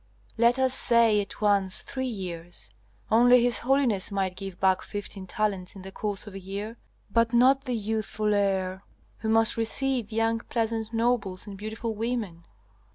[0.35, 2.71] "Let us say at once three years.
[3.11, 6.77] Only his holiness might give back fifteen talents in the course of a year,
[7.11, 8.81] but not the youthful heir,
[9.19, 12.45] who must receive young pleasant nobles and beautiful women.